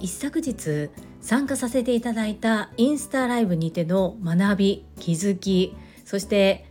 [0.00, 6.66] 一昨日参加させていただいたインスタライブにての学び気づきそして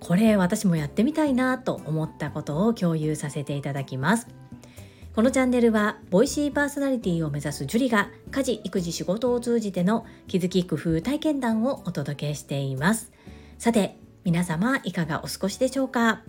[0.00, 4.28] これ私もやってみたいなと思ったことを共有させていただきます。
[5.14, 13.10] このチャンネルはボイシーパーソナリティを目指すジュリが家事育児仕事を通じての気づき工夫体験談をお届けしています。
[13.58, 16.22] さて皆様いかがお過ごしでしょうか？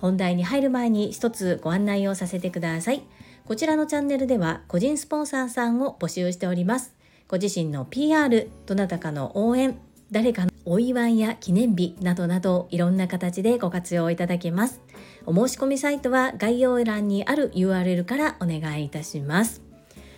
[0.00, 3.02] 本題に入る前に一つご案内をさせてください。
[3.44, 6.94] こちらのチャンネルでは個人スポンサーさんを募集しております。
[7.28, 9.78] ご自身の PR どなたかの応援
[10.10, 14.80] 誰かのお祝いや記念日などなどいろんな形でご活用いただけます。
[15.26, 19.62] お申し込みサイトは概要欄にある URL からお願いいたします。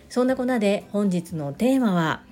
[0.09, 2.23] そんなこんなで本日のテーマは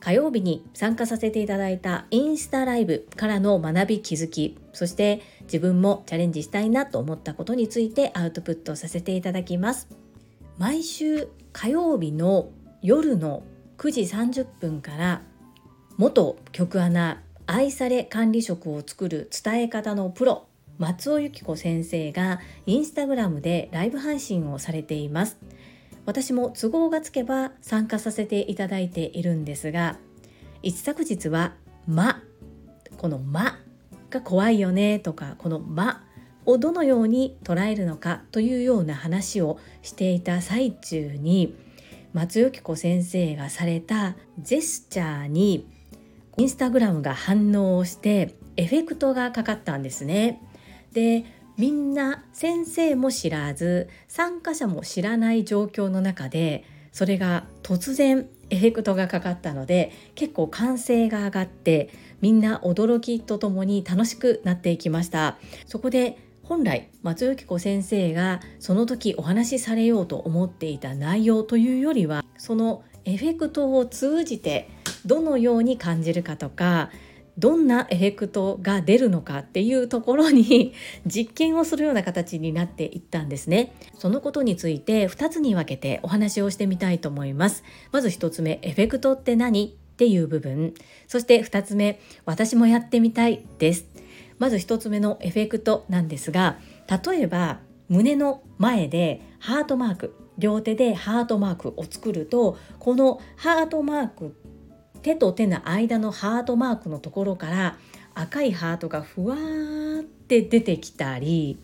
[0.00, 9.88] 火曜日に参加させていただいたインスタライブからの学び気づきそして自分もチャレンジしたいなと思ったことについてアウトプットさせていただきます。
[10.58, 12.50] 毎週火曜日の
[12.82, 13.42] 夜の
[13.78, 15.22] 9時30分から
[15.96, 20.46] 元局アナ愛され管理職を作る伝え方のプロ
[20.78, 25.38] 松尾由紀子先生がインスタグラムでライブ配信をされています。
[26.10, 29.96] 私も都合がつけば参加させていただいているんですが
[30.60, 31.54] 一昨日は
[31.86, 32.20] 「間」
[32.98, 33.60] この「間」
[34.10, 36.02] が怖いよねとかこの「間」
[36.46, 41.54] をどのように捉えるのかというような話をしていた最中に
[42.12, 45.68] 松由紀子先生がされたジェスチャーに
[46.38, 50.42] インスタグラムが反応をしてエフェクトがかかったんですね。
[50.92, 51.24] で
[51.60, 61.90] みんな先生も知らず参加者も知らない状況の中でそれが突然エフェクトがかかったので結構歓声が上がって
[62.22, 65.36] みんな驚きとともに楽しくなっていきました。
[65.66, 74.70] そこで本来松由紀子先生がその時お話しされようと思っていた内容というよりはそのエフェクトを通じて
[75.04, 76.88] どのように感じるかとか
[77.40, 80.74] どんなエフェクトが出るのかっていうところに
[81.06, 83.72] 実験をするような形になっていったんですね。
[83.98, 87.64] そのことについて2つに分けてお話をしてみたいと思います。
[87.92, 90.74] まず1つ目エフェクトって何っていう部分。
[91.08, 93.86] そして2つ目私もやってみたいです。
[94.38, 96.58] まず1つ目のエフェクトなんですが
[97.06, 104.30] 例えば胸の前でハートマーク両手でハートマークを作るとこのハートマークっ
[105.02, 107.78] 手と手の間のハートマークのところから
[108.14, 111.58] 赤いハートがふわーって出てきたり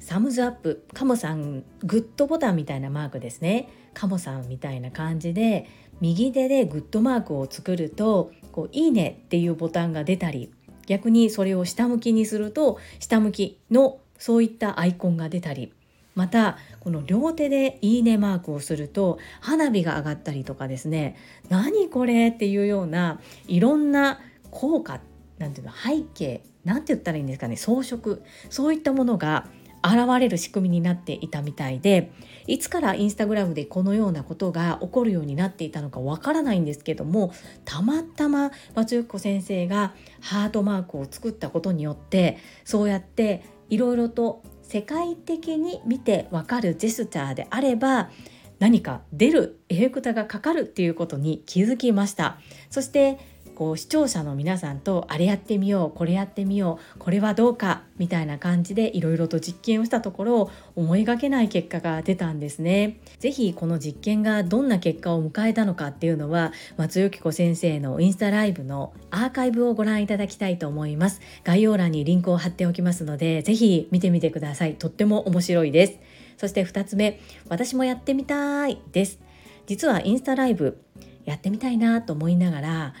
[0.00, 3.68] サムズアップカモさんグッドボタンみたいなマークですね。
[3.94, 5.66] カモさんみたいな感じで
[6.00, 10.52] 右手でグッドマークを作るとこういいねっていうボタンが出たり
[10.86, 15.72] 逆にそれを下向きにすると下向きのそういったアイコンが出たり。
[16.18, 21.16] またこの両手でいいねマークをすると花火が上がったりとかですね
[21.48, 24.18] 何これっていうようないろんな
[24.50, 25.00] 効果
[25.38, 28.18] なんていうの背景なんて言ったらいいんですかね装飾
[28.50, 29.46] そういったものが
[29.80, 32.10] 現れる仕組みになっていたみたいで
[32.48, 37.32] いつからインスタグラムでこのようなことが起こるようになっていたのかわからないんですけども
[37.64, 48.10] たまたま松由子先生がハートマークを作ったことによってそうやっていろいろと世界的に見てわかるジェスチャーであれば
[48.58, 52.38] 何か出るエフェクターがかかるっていうことに気づきました。
[52.68, 53.18] そして
[53.58, 63.00] こう視聴者の皆さんとあれやってみようこれやってみようこれはどうかみたいな感じでいろいろと実験をしたところ思いがけない結果が出たんですね。
[63.18, 71.20] 是非この実験がどんな結果を迎えたのかっていうのは松由紀子先生のインスタライブのアーカイブをご覧いただきたいと思います。
[71.42, 74.74] 概要欄にリンクを貼っておきますので是非見てみてください。
[74.74, 75.98] とっても面白いです。
[76.38, 79.18] そして2つ目私もやってみたいです
[79.66, 80.80] 実はインスタライブ
[81.24, 82.94] やってみたいなと思いながら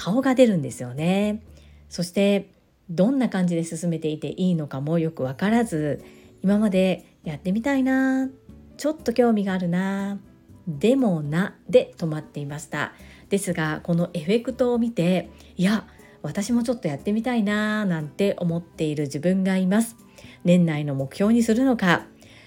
[0.00, 1.42] 顔が出るんですよね。
[1.90, 2.48] そして
[2.88, 6.02] どんな感じで進めていていいのかもよく分からず
[6.42, 8.30] 今までやってみたいな
[8.78, 10.18] ちょっと興味があるな
[10.66, 12.94] でもなで止まっていました。
[13.28, 15.28] ですがこのエフェクトを見て
[15.58, 15.86] いや
[16.22, 19.96] 私もちょっとやってみたいななんて思っている自分がいます。
[20.44, 22.06] 年内の目標にするのか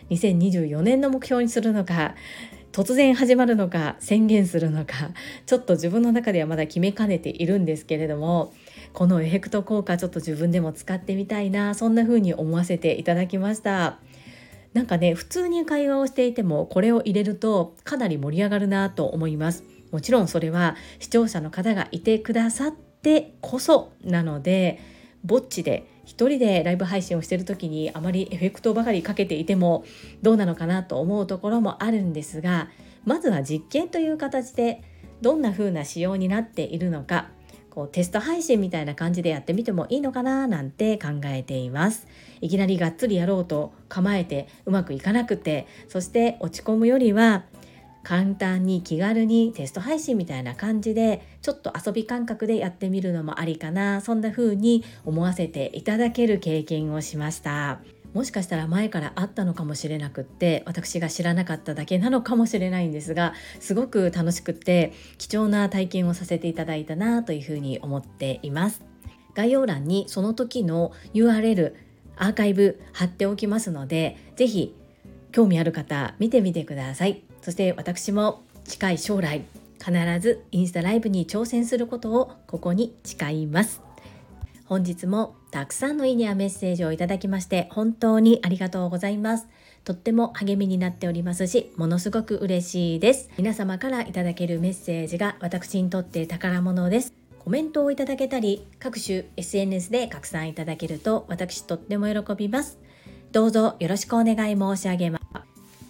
[0.09, 2.15] 2024年の目標にするのか
[2.73, 5.11] 突然始まるのか宣言するのか
[5.45, 8.51] ちょっと自分の中ではまだ決めかねているんですけれども
[8.93, 13.99] このエフェクト効果ちょっと自分でも使ってみたいなそんな風に思わせていただきました。
[14.73, 19.63] なんかね普通に会話をしていてもこれを入れるとかなり盛り上がるなと思います。
[19.91, 24.79] もちろんそれは視聴者の方がいてくださってこそなので
[25.23, 29.83] ぼっちで一人でライブ配信をしてる時にあまりエフェクトばかりかけていても
[30.21, 32.69] どうなのかなと思うところもあるんですが
[33.03, 34.83] まずは実験という形で
[35.21, 37.29] どんな風な仕様になっているのか
[37.71, 42.05] こうテスト配信みたいな感じでやってみてもいいのかななんて考えています。
[42.39, 47.45] いきなりがっつりやろうと構えてうまくいかなくてそして落ち込むよりは
[48.03, 57.79] 簡単に気軽にテスト配信みたいな感じでちょっと遊び感覚でやってみるのもありかなそんな風に思わせていただける経験をしました。
[58.13, 68.83] もしかしたら前からあったのかもしれなくって私が知らなかっただけなのかもしれないんですがすごく楽しくって貴重な体験をさせていただいたなというふうに思っています。
[69.33, 71.73] 概要欄にその時の URL
[72.15, 74.75] アーカイブ貼っておきますので是非
[75.31, 77.32] 興味ある方見てみてください。
[77.43, 79.45] そして私も近い将来
[79.77, 83.81] 必ずインスタライブに挑戦することをここに誓います
[84.65, 89.47] 本日もたくさんのいいねやメッセージをいただきまして本当にありがとうございます。
[89.83, 93.29] とっても励みになっておりますし、ものすごく嬉しいです。
[93.37, 97.13] 皆様からいただけるメッセージが私にとって宝物です。
[97.37, 102.79] コメントをいただけたり、各種 SNS で拡散いただけると私とっても喜びます。
[103.31, 105.22] どうぞよろしくお願い申し上げます。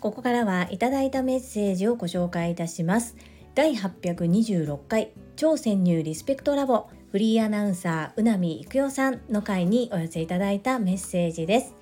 [0.03, 3.15] ここからはいただいたメッセージをご紹介いたします。
[3.55, 11.73] 第826回超潜入リスペクトラボフリーアナウンサーうなみいくよさんの会にお寄せいただいたメッセージです。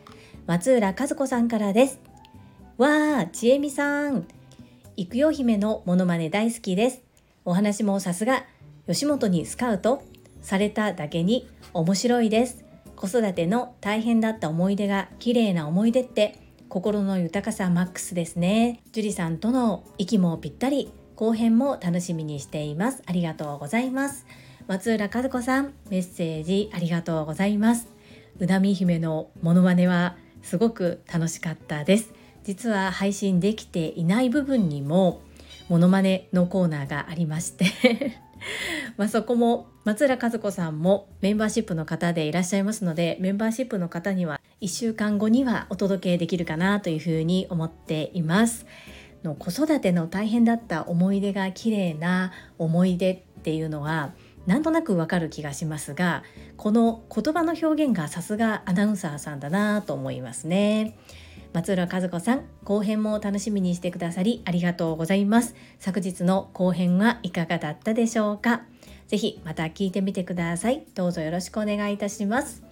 [0.45, 1.99] 松浦和子さんからです。
[2.77, 4.27] わあちえみさん。
[4.95, 7.01] いくよ姫のモノマネ大好きです。
[7.43, 8.45] お話もさすが
[8.85, 10.03] 吉本にスカウト
[10.43, 12.63] されただけに面白いです。
[12.95, 16.37] 子育ての大変だった思い出が綺麗な思い出って
[16.71, 18.79] 心の豊かさマックスですね。
[18.93, 23.03] 樹里さんとの息もぴったり後編も楽しみにしています。
[23.05, 24.25] ありがとうございます。
[24.67, 27.89] 松浦和子さんメッセージありがとうございます。
[28.39, 32.13] うなみ姫のモノマネはすごく楽しかったです。
[32.45, 35.19] 実は配信できていない部分にも
[35.67, 37.65] モノマネのコーナーがありまして。
[38.97, 48.65] まそこも松浦和子さんもメンバーシップの方でいらっしゃいますのでメンバーシップの方には1週間後にはお届けできるかなというふうに思っています。
[49.23, 54.13] の子育ての大変だった思い出が綺麗な思い出っていうのは
[54.47, 56.23] なんとなくわかる気がしますが
[56.57, 60.97] この言葉の表現がさすがアナウンサーさんだなと思いますね。
[61.53, 65.55] 松浦和子さん後編も楽しみにしてくださりありがとうございます。
[65.79, 68.61] 昨日の後編はいかがだったでしょうか？
[69.07, 70.85] ぜひまた聞いてみてください。
[70.95, 72.63] どうぞよろしくお願いいたします。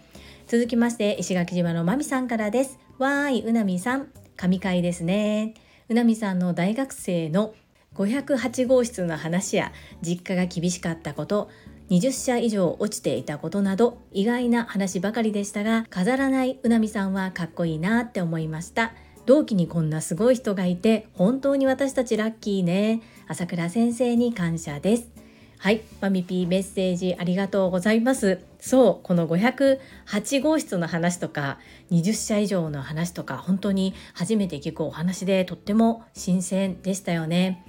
[0.48, 2.80] 続きまして石垣島のまみさんからです。
[2.98, 4.08] わーいうなみさん。
[4.38, 5.54] 神回ですね。
[5.90, 7.54] うなみさんの大学生の
[7.96, 11.50] 508号室の話や実家が厳しかったこと
[11.90, 18.94] 20社以上落ちていたことなど意外な話ばかりでしたが飾らないうなみさんはかっこいいなって思いました。
[19.26, 23.02] 同期にこんなすごい人がいて本当に私たちラッキーね。
[23.28, 25.10] 朝倉先生に感謝です。
[25.58, 25.82] はい。
[26.00, 28.40] マミピーメッセージありがとうございます。
[28.60, 31.60] そうこの508号室の話とか
[31.92, 37.66] 20社以上の話とか本当に初めて聞くお話でとっても新鮮でしたよね。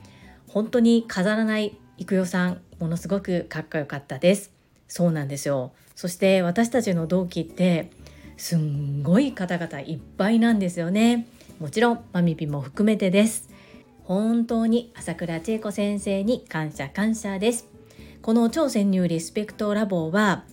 [0.46, 4.50] 本当に飾らない育代さんものすごくかっこよかったです。
[4.88, 5.73] そうなんですよ。
[5.94, 7.91] そして私たちの同期って
[8.37, 11.29] すんごい方々いっぱいなんですよね。
[11.61, 13.51] もちろんマミピも含めてです。
[14.05, 17.67] 本当に朝倉千恵子先生に感謝感謝です。
[18.22, 20.44] この超潜入リスペクトラボは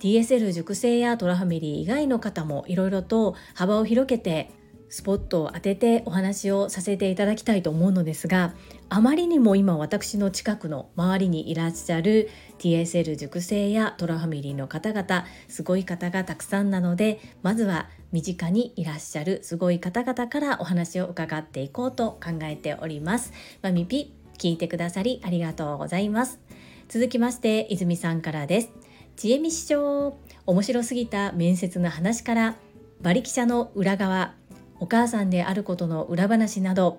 [0.00, 4.50] TSL 熟成やトラファミリー以外の方もいろいろと幅を広げて
[4.90, 8.54] スポットを当ててお話をさせていただきたいと思うのですが
[8.88, 12.28] あまりにも今私の近くの周りにいらっしゃる
[12.58, 23.32] TSL 熟成やトラファミリーの方々すごい方がたくさんなのでまずは身近にいらっしゃるすごい方々からお話を伺っていこうと考えております。
[23.62, 26.40] まみぴ聞いてくださりありがとうございます。
[26.88, 28.70] 続きまして泉さんからです。
[29.14, 30.16] 知恵見師匠
[30.46, 32.56] 面白すぎた面接の話から
[33.00, 34.34] 馬力車の裏側
[34.80, 36.98] お母さんであることの裏話など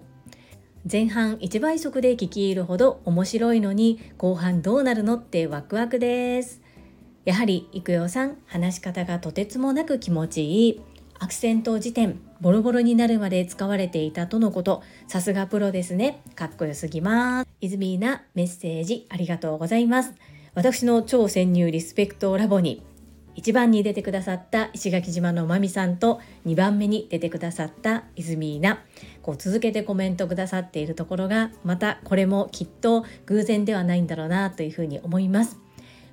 [0.90, 6.62] 前半1倍速で聞き入るほど面白いのに後半どうなるのってワクワクです。
[7.24, 10.82] やはり育代さん話し方がとてつもなく気持ちいい。
[11.20, 16.24] アクセント辞典ボロボロになるまで使われていたとのことさすがプロですね。
[16.34, 17.50] かっこよすぎます。
[17.62, 20.14] 泉なメッセージありがとうございます。
[20.56, 22.84] 私の超潜入リスペクトラボに
[23.36, 28.80] 1番に出てくださった石垣島のまみさんと2番目に出てくださった泉な
[29.22, 35.60] こう続けてコメントくださっているところがまたこれもきっと偶然ではないんだろうなというふうに思います。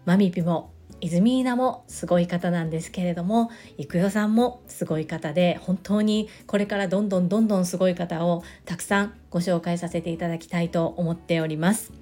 [0.05, 0.71] マミピも
[1.01, 11.93] 泉稲もすごい方なんですけれども郁代さんもすごい方で本当にこれからどんどんどんどんすごい方をたくさんご紹介させていただきたいと思っております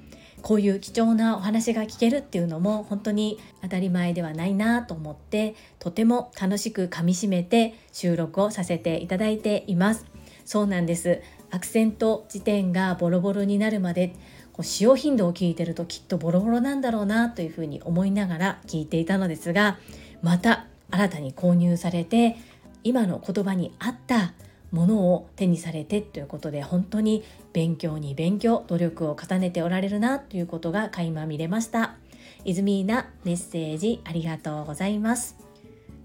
[0.47, 10.07] こういう貴重なお話が聞けるっていうのも本当に当たり前ではないなと思ってとても楽しくかみしめて収録をさせていただいています。
[10.45, 11.21] そうなんです。
[11.51, 14.15] アクセント辞典がボロボロになるまで
[14.53, 19.79] こう使用頻度を聞いてるときっとボロボロなんだろうなというふうに思いながら聞いていたのですが
[20.23, 22.37] また新たに購入されて
[22.85, 24.33] 今の言葉に合った
[24.71, 31.97] ものを手にされてということで本当に勉強に勉強努力を重ねておられるなということが垣間見れました。
[32.45, 35.37] 泉なメッセージありがとうございます。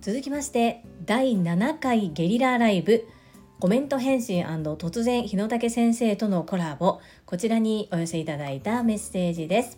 [0.01, 3.05] 続きまして第7回ゲリラライブ。
[3.59, 6.99] コメント返信突然日野武先生とのコラボ。
[7.27, 9.77] こちらにお寄せいただいたメッセージです。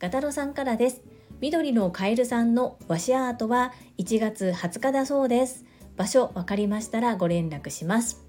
[0.00, 1.02] ガタロさんからです。
[1.40, 5.65] 緑のカエルさんの和紙アートは1月20日だそうです。
[5.96, 8.24] 場所分かりましたらご連絡します。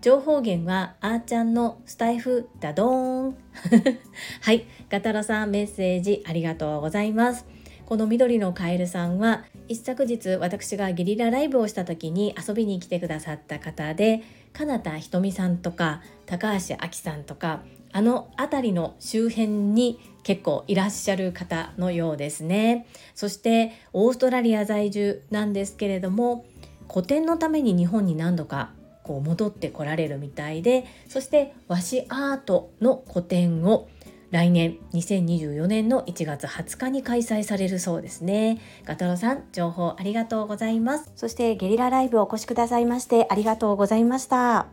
[0.00, 3.36] 情報源はあーちゃんのスタイフダドーン
[4.40, 4.64] はい。
[4.88, 7.44] ガタロさんメッセージありがとうございます。
[7.84, 14.22] この緑のカエルさんは一昨日私がゲリラライブをした時に遊びに来てくださった方で
[14.52, 17.62] かなたひとみさんとか高橋あきさんとか
[17.92, 22.86] あの辺りの周辺に結構いらっしゃる方のようですね。
[23.16, 26.44] そしてオーストラリア在住なんですけれども
[26.90, 28.72] 個展のために日本に何度か
[29.04, 33.88] こう戻ってこられるみたいでそして和紙アートの個展を
[34.32, 38.58] 来年2024年の1月20日に開催されるそうですね。
[38.84, 41.12] ガトロさん情報ありがとうございます。
[41.14, 44.66] そしてゲリラライブお越しくださいましてありがとうございました。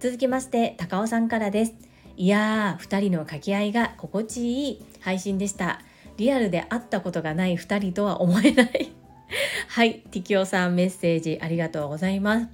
[0.00, 1.74] 続きまして高尾さんからです。
[2.16, 5.80] いやー2人の掛け合いが心地いい配信でした。
[6.18, 8.92] リアルで会ったことがない2人とは思えない
[9.68, 12.48] はいティキオさんメッセージありがとうございます。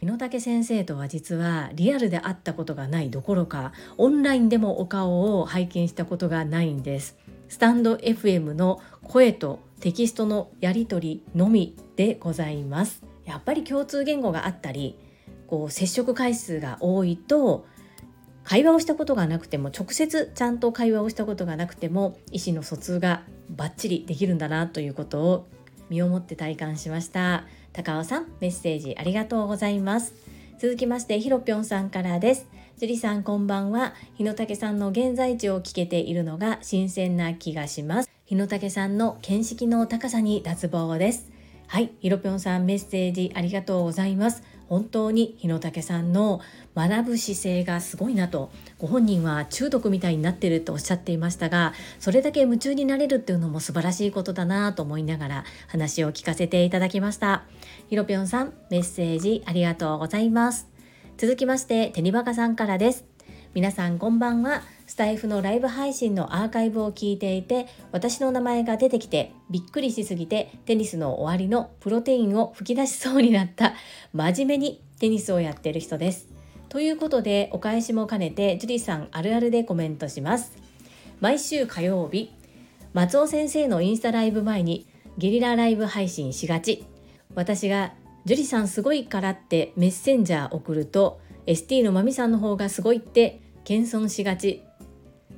[0.00, 7.18] 日野武先生とは実はリアルで会ったことがないどころかオンラインでもお顔を拝見したことがないんです。
[7.48, 13.02] スタンド FM の声とテキストのやり取りのみでございます。
[13.26, 14.98] やっぱり共通言語があったり
[15.46, 17.66] こう接触回数が多いと
[18.44, 25.46] 会話をしたことがなくても直接ちゃんと会話をしたことがなくても意思の疎通がバッチリできるんだなということを
[25.90, 27.44] 身をもって体感しました。
[27.72, 30.14] 高尾さんメッセージありがとうございます。
[30.58, 32.46] 続きましてひろぴょんさんからです。
[32.78, 33.94] 樹里さんこんばんは。
[34.14, 38.10] 日野武さんの現在地を聞けているのが新鮮な気がします。
[38.24, 41.30] 日野武さんの見識の高さに脱帽です。
[41.66, 44.42] はいひろぴょんさんメッセージありがとうございます。
[44.70, 46.40] 本当に日野武さんの
[46.76, 57.42] 学ぶ姿勢がすごいなとご本人は中毒みたいになってるとおっしゃっていましたがそれだけ夢中になれるっていうのも素晴らしいことだなと思いながら話を聞かせていただきました。
[57.88, 60.68] ひろぴょんさんメッセージありがとうございます。
[61.18, 63.04] 続きましてテニバカさんからです。
[63.52, 64.62] 皆さんこんばんは。
[64.90, 73.74] スタイフのライブ配信のアーカイブを聞いていて私の名前が出てきてびっくりしすぎてテニスの終わりのプロテインを吹き出しそうになった
[74.12, 76.26] 真面目にテニスをやってる人です。
[76.68, 80.58] ということでお返しも兼ねて樹里さんあるあるでコメントします。
[81.20, 82.32] 毎週火曜日
[82.92, 86.84] 松尾先生のインスタライブ前にゲリラライブ配信しがち
[87.36, 87.94] 私が
[88.26, 94.64] 「樹里さんすごいから」ってメッセンジャー送ると ST のまみさんの方がすごいって謙遜しがち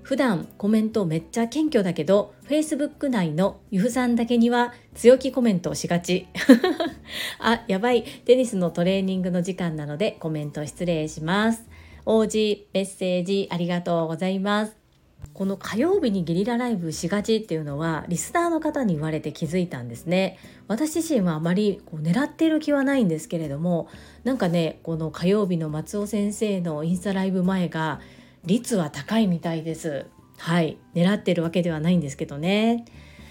[0.02, 6.26] 普段コメントめっちゃ謙虚だけど Facebook 内のゆふさんだけには強気コメントをしがち。
[7.38, 8.02] あやばい。
[8.24, 11.68] テニスのトレーニングの時間なのでコメント失礼します。
[12.04, 14.76] 王子メッセージありがとうございます。
[15.34, 20.38] この火曜日にゲリラライブしがちっていうのはリスナーの方に言われて気づいたんですね。
[20.68, 23.88] 私自身はあまりこう狙っている気はないんですけれども
[24.24, 28.00] なんかねこの火曜日の松尾先生のインスタライブ前が
[28.44, 30.06] 率は高いみたいです。
[30.38, 30.78] はい。
[30.94, 32.84] 狙ってるわけではないんですけどね。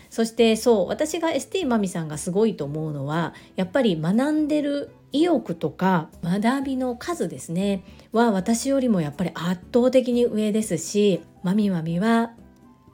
[0.09, 0.87] そしてそう。
[0.87, 7.83] 私が ST マミさんがすごいと思うのはやっぱり学んでる意欲とか学びの数ですね。
[8.11, 12.31] は私よりもやっぱり圧倒的に上ですしマミマミは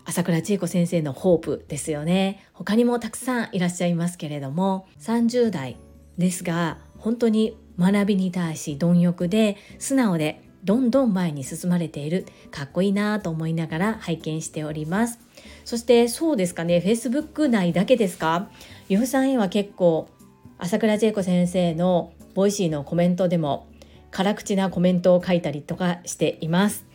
[0.06, 2.44] 朝倉千恵子先生のホープですよね。
[2.54, 5.78] 他にもたくさんいらっしゃいますけれども30代
[6.18, 15.18] ですが本当に学びに対し貪欲で素直でどんどん前に進まれているかっこいいなと思いながら拝見しております。
[15.64, 18.50] そしてそうですかね Facebook 内だけですか？
[18.90, 20.10] ゆふさんへは結構
[20.58, 23.70] 朝倉千恵子先生の Voicy のコメントでも
[24.12, 26.86] 辛口なコメントを書いたりとかしています。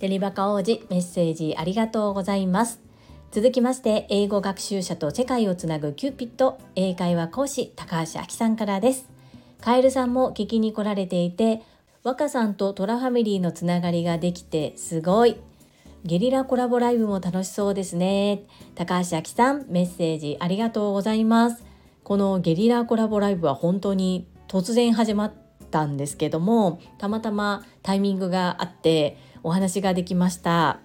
[0.00, 2.80] テリバカ王子メッセージありがとうございます。
[3.30, 9.06] 続きまして英語学習者と世界をつなぐキューピット英会話講師高橋明さんからです。
[9.60, 11.62] カエルさんも聞きに来られていて
[12.06, 15.38] 若さんとトラファミリーのつながりができてすごい。
[16.04, 18.44] ゲリラコラボライブも楽しそうですね。
[18.76, 21.64] 高橋明さんメッセージありがとうございます。
[22.04, 25.32] このゲリラコラボライブは本当に突然始まっ
[25.72, 30.78] たんですけどもたまたまタイミングがあってお話ができました。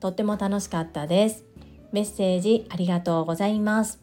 [0.00, 1.46] とっても楽しかったです。
[1.92, 4.02] メッセージありがとうございます。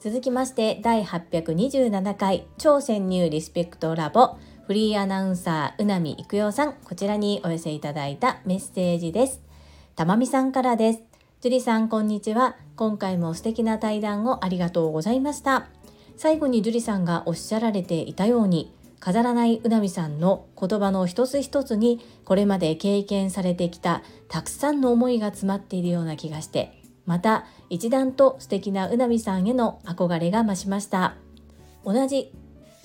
[0.00, 4.38] 続きまして第827回超潜入リスペクトラボ。
[4.68, 9.40] フリーアナウンサーうなみいくよさんこちらにお寄せいただいたメッセージです。
[9.96, 11.00] たまみさんからです。
[11.40, 12.54] 樹里さんこんにちは。
[12.76, 15.68] 今回も素敵な対談をありがとうございました。
[16.18, 18.70] 最後に樹里さんがおっしゃられていたように
[19.00, 31.14] 飾らないうなみさんの言葉の一つ一つにこれまで経験されてきたたくさんの思いが詰まっているような気がしてまた一段と素敵なうなみさんへの憧れが増しました。
[31.86, 32.34] 同じ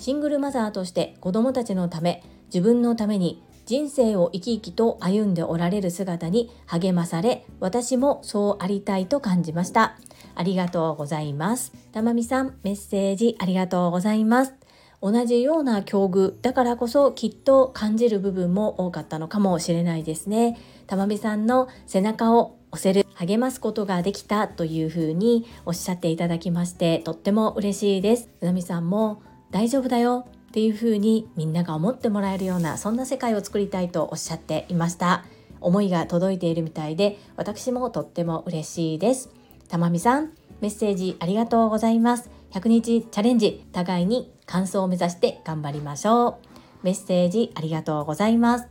[0.03, 9.97] シングルマザーとして子供たちのため自分のために人生を生き生きと歩んでおられる姿に励まされ私もそうありたいと感じました。
[10.35, 11.71] ありがとうございます。
[11.93, 14.53] たまみさんメッセージありがとうございます。
[15.01, 20.59] 同じような境遇だからこそきっと感じる部分も多かったのかもしれないですね。
[20.85, 28.27] たまみさんの背中を押せる励ますことができたというふうにおっしゃっていただきましてとっても嬉しいです。
[28.41, 35.23] うなみさんも大丈夫だよっていうふうにみんなが思ってもらえるようなそんな世界を作りたいとおっしゃっていました。
[35.61, 39.29] 思いが届いているみたいで私もとっても嬉しいです。
[39.69, 42.31] たまみさんメッセージありがとうございます。
[42.51, 46.35] 100日チャレンジ互いに完走を目指して頑張りましょう。
[46.81, 48.67] メッセージありがとうございます。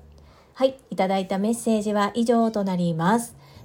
[0.55, 3.37] はいいただいたメッセージは以上となります。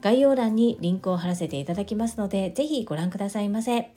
[0.00, 3.90] 概要欄にリンクを貼らせていただきますのでぜひご覧くださいませ。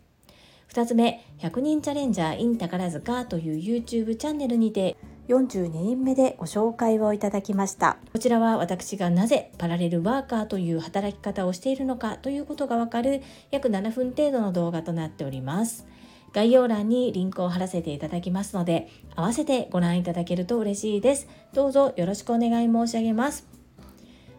[0.72, 7.98] 2つ目100人チャレンジャー in 宝塚という YouTube チャンネルにて42人目でご紹介をいただきました。
[8.12, 15.88] こちらは私がなぜパラレルワーカーという働き方をしているのかということがわかる約7分程度の動画となっております。
[16.34, 21.28] 概要欄にリンクを貼らせていただきますので合わせてご覧いただけると嬉しいです。
[21.54, 23.53] どうぞよろしくお願い申し上げます。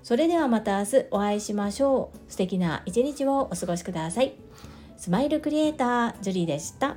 [0.04, 4.34] それではまた明日お会いしましょう素敵な一日をお過ごしください
[4.98, 6.96] スマイルクリエイタージュリーでした。